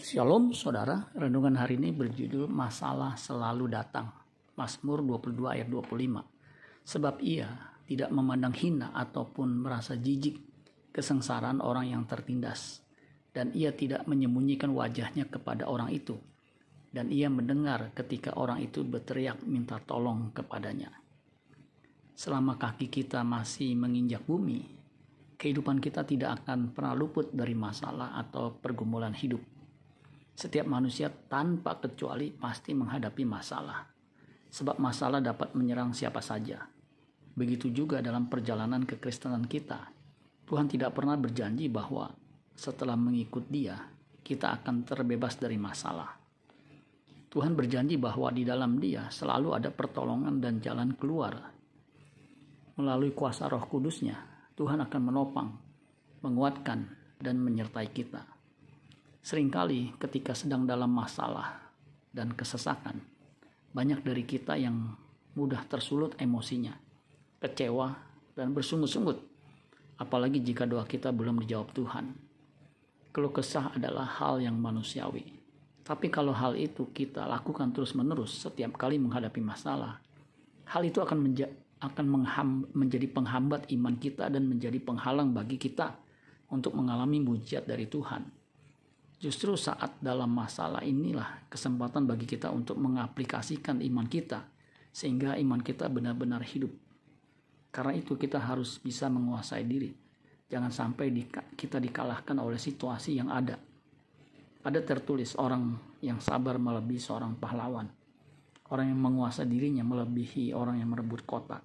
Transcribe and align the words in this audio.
Shalom 0.00 0.56
saudara, 0.56 1.12
renungan 1.12 1.60
hari 1.60 1.76
ini 1.76 1.92
berjudul 1.92 2.48
Masalah 2.48 3.20
Selalu 3.20 3.68
Datang. 3.68 4.08
Mazmur 4.56 5.04
22 5.04 5.44
ayat 5.44 5.68
25. 5.68 6.24
Sebab 6.88 7.20
ia 7.20 7.76
tidak 7.84 8.08
memandang 8.08 8.56
hina 8.56 8.96
ataupun 8.96 9.60
merasa 9.60 10.00
jijik 10.00 10.40
kesengsaraan 10.88 11.60
orang 11.60 11.92
yang 11.92 12.08
tertindas. 12.08 12.80
Dan 13.28 13.52
ia 13.52 13.76
tidak 13.76 14.08
menyembunyikan 14.08 14.72
wajahnya 14.72 15.28
kepada 15.28 15.68
orang 15.68 15.92
itu. 15.92 16.16
Dan 16.88 17.12
ia 17.12 17.28
mendengar 17.28 17.92
ketika 17.92 18.32
orang 18.40 18.64
itu 18.64 18.80
berteriak 18.80 19.44
minta 19.44 19.84
tolong 19.84 20.32
kepadanya. 20.32 20.96
Selama 22.16 22.56
kaki 22.56 22.88
kita 22.88 23.20
masih 23.20 23.76
menginjak 23.76 24.24
bumi, 24.24 24.64
kehidupan 25.36 25.76
kita 25.76 26.08
tidak 26.08 26.40
akan 26.40 26.72
pernah 26.72 26.96
luput 26.96 27.28
dari 27.36 27.52
masalah 27.52 28.16
atau 28.16 28.56
pergumulan 28.56 29.12
hidup 29.12 29.59
setiap 30.34 30.66
manusia 30.66 31.10
tanpa 31.10 31.76
kecuali 31.78 32.32
pasti 32.32 32.72
menghadapi 32.72 33.22
masalah. 33.28 33.84
Sebab 34.50 34.82
masalah 34.82 35.22
dapat 35.22 35.54
menyerang 35.54 35.94
siapa 35.94 36.18
saja. 36.18 36.66
Begitu 37.36 37.70
juga 37.70 38.02
dalam 38.02 38.26
perjalanan 38.26 38.82
kekristenan 38.82 39.46
kita. 39.46 39.90
Tuhan 40.44 40.66
tidak 40.66 40.98
pernah 40.98 41.14
berjanji 41.14 41.70
bahwa 41.70 42.10
setelah 42.58 42.98
mengikut 42.98 43.46
dia, 43.46 43.78
kita 44.20 44.60
akan 44.60 44.82
terbebas 44.82 45.38
dari 45.38 45.56
masalah. 45.56 46.18
Tuhan 47.30 47.54
berjanji 47.54 47.94
bahwa 47.94 48.34
di 48.34 48.42
dalam 48.42 48.82
dia 48.82 49.06
selalu 49.06 49.54
ada 49.54 49.70
pertolongan 49.70 50.42
dan 50.42 50.58
jalan 50.58 50.98
keluar. 50.98 51.38
Melalui 52.74 53.14
kuasa 53.14 53.46
roh 53.46 53.62
kudusnya, 53.70 54.18
Tuhan 54.58 54.82
akan 54.82 55.02
menopang, 55.02 55.48
menguatkan, 56.26 56.90
dan 57.22 57.38
menyertai 57.38 57.88
kita. 57.94 58.39
Seringkali 59.20 60.00
ketika 60.00 60.32
sedang 60.32 60.64
dalam 60.64 60.88
masalah 60.88 61.60
dan 62.08 62.32
kesesakan, 62.32 63.04
banyak 63.70 64.00
dari 64.00 64.24
kita 64.24 64.56
yang 64.56 64.96
mudah 65.36 65.60
tersulut 65.68 66.16
emosinya, 66.16 66.72
kecewa, 67.38 67.94
dan 68.32 68.56
bersungut-sungut. 68.56 69.20
Apalagi 70.00 70.40
jika 70.40 70.64
doa 70.64 70.88
kita 70.88 71.12
belum 71.12 71.44
dijawab 71.44 71.76
Tuhan. 71.76 72.06
Keluh 73.12 73.34
kesah 73.34 73.76
adalah 73.76 74.08
hal 74.08 74.40
yang 74.40 74.56
manusiawi. 74.56 75.36
Tapi 75.84 76.06
kalau 76.08 76.32
hal 76.32 76.56
itu 76.56 76.88
kita 76.88 77.26
lakukan 77.26 77.74
terus-menerus 77.74 78.40
setiap 78.40 78.78
kali 78.80 78.96
menghadapi 78.96 79.42
masalah, 79.42 80.00
hal 80.64 80.82
itu 80.86 81.02
akan 81.02 81.18
menja 81.18 81.50
akan 81.80 82.28
menjadi 82.76 83.08
penghambat 83.08 83.68
iman 83.72 83.96
kita 83.96 84.28
dan 84.28 84.44
menjadi 84.44 84.76
penghalang 84.80 85.32
bagi 85.32 85.56
kita 85.56 85.96
untuk 86.52 86.76
mengalami 86.76 87.24
mujizat 87.24 87.64
dari 87.64 87.88
Tuhan. 87.88 88.39
Justru 89.20 89.52
saat 89.52 90.00
dalam 90.00 90.32
masalah 90.32 90.80
inilah 90.80 91.44
kesempatan 91.52 92.08
bagi 92.08 92.24
kita 92.24 92.48
untuk 92.48 92.80
mengaplikasikan 92.80 93.84
iman 93.84 94.08
kita 94.08 94.48
sehingga 94.96 95.36
iman 95.36 95.60
kita 95.60 95.92
benar-benar 95.92 96.40
hidup. 96.40 96.72
Karena 97.68 98.00
itu 98.00 98.16
kita 98.16 98.40
harus 98.40 98.80
bisa 98.80 99.12
menguasai 99.12 99.68
diri. 99.68 99.92
Jangan 100.48 100.72
sampai 100.72 101.12
di, 101.12 101.28
kita 101.28 101.76
dikalahkan 101.76 102.32
oleh 102.40 102.56
situasi 102.56 103.20
yang 103.20 103.28
ada. 103.28 103.60
Ada 104.64 104.80
tertulis 104.88 105.36
orang 105.36 105.76
yang 106.00 106.16
sabar 106.16 106.56
melebihi 106.56 106.98
seorang 106.98 107.36
pahlawan. 107.36 107.92
Orang 108.72 108.88
yang 108.88 109.04
menguasai 109.04 109.44
dirinya 109.44 109.84
melebihi 109.84 110.56
orang 110.56 110.80
yang 110.80 110.96
merebut 110.96 111.28
kota. 111.28 111.60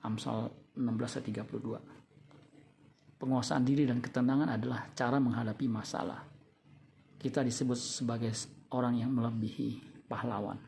Amsal 0.00 0.48
16:32. 0.80 3.20
Penguasaan 3.20 3.68
diri 3.68 3.84
dan 3.84 4.00
ketenangan 4.00 4.56
adalah 4.56 4.88
cara 4.96 5.20
menghadapi 5.20 5.68
masalah 5.68 6.37
kita 7.18 7.42
disebut 7.42 7.74
sebagai 7.74 8.30
orang 8.70 9.02
yang 9.02 9.10
melebihi 9.10 9.82
pahlawan. 10.06 10.58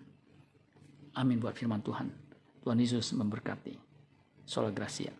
Amin 1.15 1.39
buat 1.39 1.55
firman 1.55 1.83
Tuhan. 1.83 2.11
Tuhan 2.63 2.79
Yesus 2.79 3.14
memberkati. 3.14 3.74
Sola 4.45 4.74
Gracia. 4.74 5.14